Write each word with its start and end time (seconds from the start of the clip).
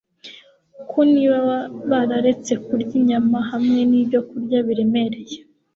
ko 0.89 0.99
niba 1.13 1.39
bararetse 1.89 2.53
kurya 2.65 2.93
inyama 2.99 3.37
hamwe 3.49 3.79
nibyokurya 3.89 4.57
biremereye 4.67 5.37